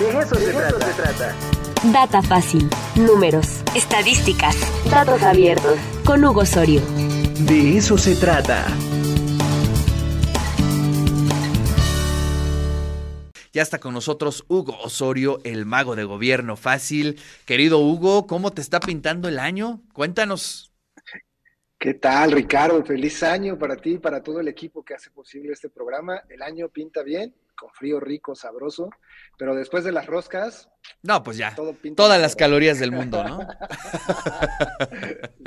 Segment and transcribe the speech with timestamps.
[0.00, 0.86] De eso, se, trata.
[0.86, 1.34] se trata.
[1.92, 2.70] Data fácil.
[2.96, 3.60] Números.
[3.76, 4.56] Estadísticas.
[4.90, 5.78] Datos abiertos.
[6.06, 6.80] Con Hugo Osorio.
[7.40, 8.66] De eso se trata.
[13.52, 17.20] Ya está con nosotros Hugo Osorio, el mago de gobierno fácil.
[17.44, 19.82] Querido Hugo, ¿cómo te está pintando el año?
[19.92, 20.69] Cuéntanos.
[21.80, 22.84] ¿Qué tal, Ricardo?
[22.84, 26.22] Feliz año para ti y para todo el equipo que hace posible este programa.
[26.28, 28.90] El año pinta bien, con frío rico, sabroso,
[29.38, 30.68] pero después de las roscas.
[31.02, 31.56] No, pues ya.
[31.96, 33.40] todas las calorías del mundo, ¿no?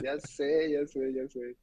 [0.04, 1.55] ya sé, ya sé, ya sé.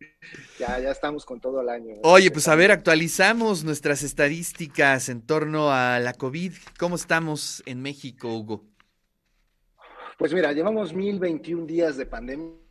[0.60, 1.96] Ya, ya estamos con todo el año.
[2.04, 6.52] Oye, pues a ver, actualizamos nuestras estadísticas en torno a la COVID.
[6.78, 8.62] ¿Cómo estamos en México, Hugo?
[10.16, 12.69] Pues mira, llevamos 1021 días de pandemia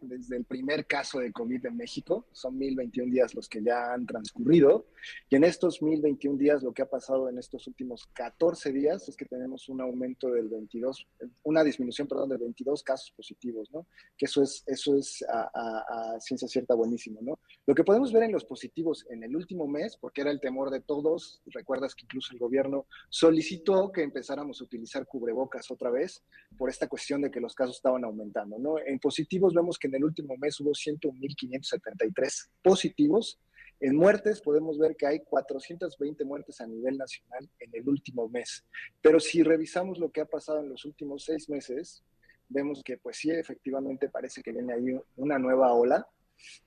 [0.00, 2.26] desde el primer caso de COVID en México.
[2.32, 4.86] Son 1021 días los que ya han transcurrido.
[5.28, 9.16] Y en estos 1021 días, lo que ha pasado en estos últimos 14 días es
[9.16, 11.06] que tenemos un aumento del 22,
[11.44, 13.86] una disminución, perdón, de 22 casos positivos, ¿no?
[14.16, 17.38] Que eso es, eso es a, ciencia cierta buenísimo, ¿no?
[17.66, 20.70] Lo que podemos ver en los positivos en el último mes, porque era el temor
[20.70, 26.24] de todos, recuerdas que incluso el gobierno solicitó que empezáramos a utilizar cubrebocas otra vez
[26.56, 28.78] por esta cuestión de que los casos estaban aumentando, ¿no?
[28.78, 33.38] En positivos vemos que en el último mes hubo 101.573 positivos.
[33.80, 38.64] En muertes podemos ver que hay 420 muertes a nivel nacional en el último mes.
[39.00, 42.04] Pero si revisamos lo que ha pasado en los últimos seis meses,
[42.48, 46.06] vemos que pues sí, efectivamente parece que viene ahí una nueva ola.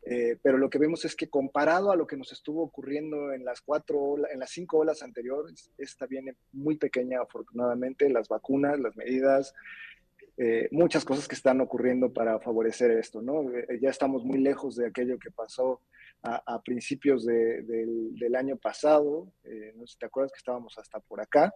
[0.03, 3.43] Eh, pero lo que vemos es que comparado a lo que nos estuvo ocurriendo en
[3.43, 8.95] las cuatro en las cinco olas anteriores, esta viene muy pequeña afortunadamente, las vacunas, las
[8.95, 9.53] medidas,
[10.35, 13.51] eh, muchas cosas que están ocurriendo para favorecer esto, ¿no?
[13.51, 15.81] Eh, ya estamos muy lejos de aquello que pasó
[16.23, 21.19] a, principios del, año pasado, eh, no sé si te acuerdas que estábamos hasta por
[21.19, 21.53] acá,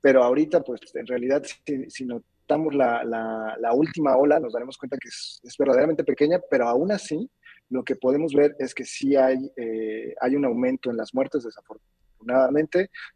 [0.00, 1.44] pero ahorita, pues en realidad,
[1.88, 7.30] si, notamos la, última ola, nos daremos cuenta que es, verdaderamente pequeña, pero aún así,
[7.68, 9.36] lo que podemos ver es que sí hay,
[10.22, 11.97] hay un aumento en las muertes, desafortunadamente.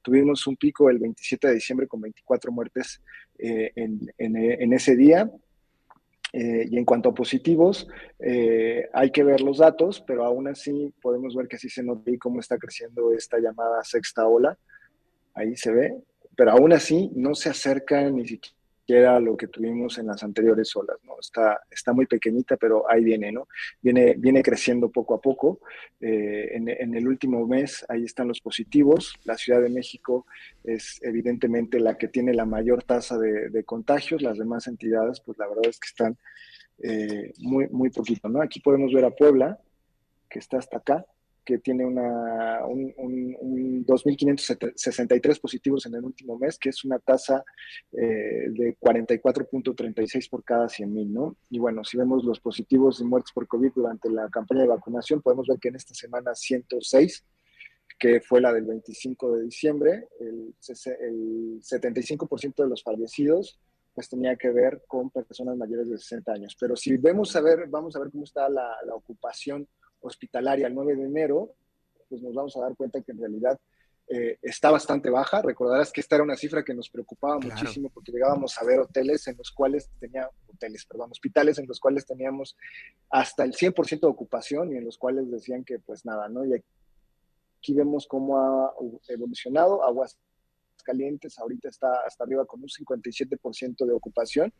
[0.02, 3.02] Tuvimos un pico el 27 de diciembre con 24 muertes
[3.38, 5.30] eh, en, ese día.
[6.34, 7.86] Eh, y en cuanto a positivos,
[8.18, 12.10] eh, hay que ver los datos, pero aún así podemos ver que sí se nota
[12.18, 14.56] cómo está creciendo esta llamada sexta ola.
[15.34, 15.94] Ahí se ve,
[16.34, 18.61] pero aún así no se acerca ni siquiera
[18.92, 21.18] era lo que tuvimos en las anteriores olas, ¿no?
[21.20, 23.48] Está, está muy pequeñita, pero ahí viene, ¿no?
[23.80, 25.60] Viene, viene creciendo poco a poco.
[26.00, 29.14] Eh, en, el último mes, ahí están los positivos.
[29.24, 30.26] La Ciudad de México
[30.64, 34.22] es evidentemente la que tiene la mayor tasa de, contagios.
[34.22, 36.18] Las demás entidades, pues la verdad es que están
[36.82, 38.42] eh, muy, muy poquito, ¿no?
[38.42, 39.58] Aquí podemos ver a Puebla,
[40.28, 41.06] que está hasta acá,
[41.44, 47.44] que tiene una, un, un, 2.563 positivos en el último mes, que es una tasa
[47.92, 51.36] eh, de 44.36 por cada 100.000, ¿no?
[51.50, 55.20] Y bueno, si vemos los positivos y muertes por COVID durante la campaña de vacunación,
[55.20, 57.24] podemos ver que en esta semana 106,
[57.98, 60.54] que fue la del 25 de diciembre, el,
[61.00, 63.60] el 75% de los fallecidos
[63.94, 66.56] pues tenía que ver con personas mayores de 60 años.
[66.58, 69.68] Pero si vemos a ver, vamos a ver cómo está la, la ocupación
[70.02, 71.54] hospitalaria el 9 de enero,
[72.08, 73.58] pues nos vamos a dar cuenta que en realidad
[74.08, 75.40] eh, está bastante baja.
[75.42, 79.26] Recordarás que esta era una cifra que nos preocupaba muchísimo porque llegábamos a ver hoteles
[79.28, 82.56] en los cuales tenía, hoteles, perdón, hospitales en los cuales teníamos
[83.10, 86.44] hasta el 100% de ocupación y en los cuales decían que pues nada, ¿no?
[86.44, 88.74] Y aquí vemos cómo ha
[89.08, 89.82] evolucionado.
[89.84, 90.18] Aguas
[90.82, 94.52] Calientes ahorita está hasta arriba con un 57% de ocupación.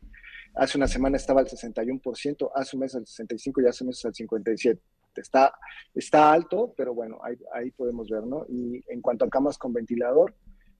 [0.55, 4.05] Hace una semana estaba al 61%, hace un mes al 65% y hace un mes
[4.05, 4.79] al 57%.
[5.21, 5.53] Está,
[5.93, 8.45] está alto, pero bueno, ahí, ahí podemos ver, ¿no?
[8.49, 10.33] Y en cuanto a camas con ventilador,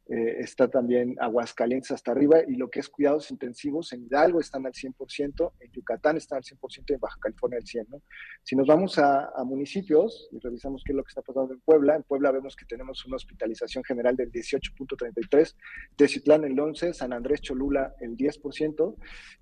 [0.09, 4.66] eh, está también Aguascalientes hasta arriba y lo que es cuidados intensivos en Hidalgo están
[4.66, 7.88] al 100%, en Yucatán están al 100% y en Baja California al 100%.
[7.88, 8.02] ¿no?
[8.44, 11.96] Si nos vamos a, municipios y revisamos qué es lo que está pasando en Puebla,
[11.96, 15.56] en Puebla vemos que tenemos una hospitalización general del 18.33,
[15.96, 18.96] Tecitlán el 11, San Andrés Cholula el 10%,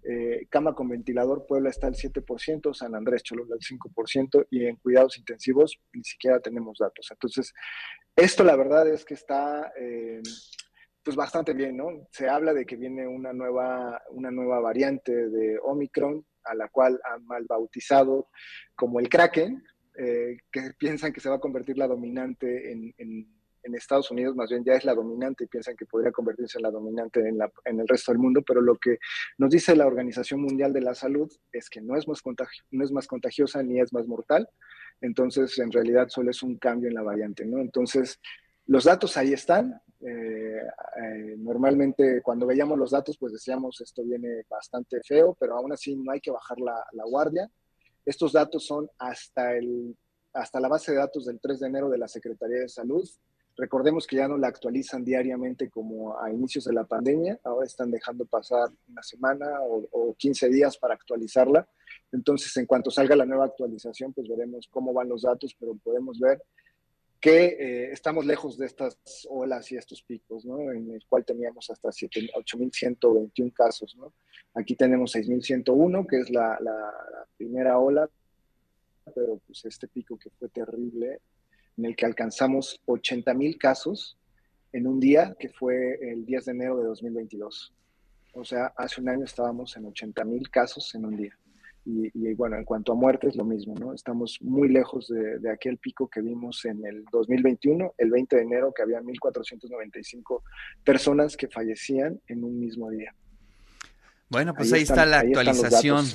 [0.03, 4.75] eh, cama con ventilador Puebla está al 7%, San Andrés Cholula al 5% y en
[4.77, 7.07] cuidados intensivos ni siquiera tenemos datos.
[7.11, 7.53] Entonces,
[8.15, 10.21] esto la verdad es que está eh,
[11.03, 12.07] pues bastante bien, ¿no?
[12.11, 16.99] Se habla de que viene una nueva, una nueva variante de Omicron, a la cual
[17.03, 18.29] han mal bautizado
[18.75, 19.63] como el Kraken,
[19.97, 22.93] eh, que piensan que se va a convertir la dominante en,
[23.73, 26.71] Estados Unidos, más bien ya es la dominante y piensan que podría convertirse en la
[26.71, 28.99] dominante en, en, el resto del mundo, pero lo que
[29.37, 32.21] nos dice la Organización Mundial de la Salud es que no es más,
[32.69, 34.47] no es más contagiosa ni es más mortal,
[35.01, 37.59] entonces, en realidad solo es un cambio en la variante, ¿no?
[37.59, 38.19] Entonces,
[38.67, 39.81] los datos ahí están.
[40.03, 40.61] Eh,
[41.03, 45.95] eh, normalmente cuando veíamos los datos, pues decíamos esto viene bastante feo, pero aún así
[45.95, 47.49] no hay que bajar la, la guardia.
[48.05, 49.95] Estos datos son hasta, el,
[50.33, 53.07] hasta la base de datos del 3 de enero de la Secretaría de Salud.
[53.57, 57.91] Recordemos que ya no la actualizan diariamente como a inicios de la pandemia, ahora están
[57.91, 61.67] dejando pasar una semana o, o 15 días para actualizarla.
[62.11, 66.19] Entonces, en cuanto salga la nueva actualización, pues veremos cómo van los datos, pero podemos
[66.19, 66.41] ver
[67.21, 68.97] que eh, estamos lejos de estas
[69.29, 70.71] olas y estos picos, ¿no?
[70.71, 74.11] En el cual teníamos hasta 8.121 casos, ¿no?
[74.55, 76.57] Aquí tenemos 6.101, que es la,
[77.37, 78.09] primera ola,
[79.13, 81.21] pero pues este pico que fue terrible,
[81.77, 84.17] en el que alcanzamos 80.000 casos
[84.73, 87.73] en un día, que fue el 10 de enero de 2022.
[88.33, 91.37] O sea, hace un año estábamos en 80.000 casos en un día.
[91.83, 93.93] Y, y, bueno, en cuanto a muertes, lo mismo, ¿no?
[93.93, 98.41] Estamos muy lejos de, de, aquel pico que vimos en el 2021, el 20 de
[98.43, 100.43] enero, que había 1.495
[100.83, 103.15] personas que fallecían en un mismo día.
[104.29, 106.05] Bueno, pues ahí, ahí están, está la ahí actualización.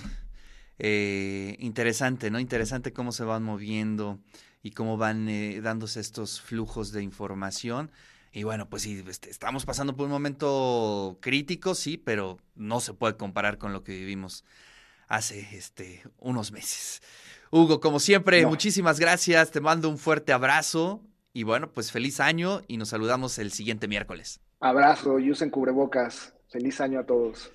[0.78, 2.38] Eh, interesante, ¿no?
[2.38, 4.20] Interesante cómo se van moviendo
[4.62, 7.90] y cómo van eh, dándose estos flujos de información.
[8.32, 12.92] Y bueno, pues sí, este, estamos pasando por un momento crítico, sí, pero no se
[12.92, 14.44] puede comparar con lo que vivimos
[15.08, 17.03] hace este, unos meses.
[17.50, 18.49] Hugo, como siempre, no.
[18.49, 21.00] muchísimas gracias, te mando un fuerte abrazo
[21.32, 24.41] y bueno, pues feliz año y nos saludamos el siguiente miércoles.
[24.61, 26.32] Abrazo y usen cubrebocas.
[26.49, 27.50] Feliz año a todos.